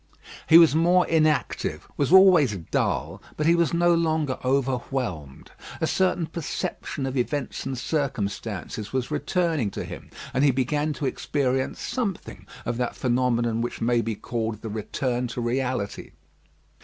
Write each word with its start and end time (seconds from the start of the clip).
He 0.49 0.57
was 0.57 0.73
more 0.73 1.05
inactive, 1.05 1.87
was 1.95 2.11
always 2.11 2.57
dull; 2.71 3.21
but 3.37 3.45
he 3.45 3.53
was 3.53 3.71
no 3.71 3.93
longer 3.93 4.39
overwhelmed. 4.43 5.51
A 5.79 5.85
certain 5.85 6.25
perception 6.25 7.05
of 7.05 7.15
events 7.15 7.67
and 7.67 7.77
circumstances 7.77 8.91
was 8.91 9.11
returning 9.11 9.69
to 9.69 9.83
him, 9.83 10.09
and 10.33 10.43
he 10.43 10.49
began 10.49 10.91
to 10.93 11.05
experience 11.05 11.79
something 11.79 12.47
of 12.65 12.77
that 12.77 12.95
phenomenon 12.95 13.61
which 13.61 13.79
may 13.79 14.01
be 14.01 14.15
called 14.15 14.63
the 14.63 14.69
return 14.69 15.27
to 15.27 15.39
reality. 15.39 16.13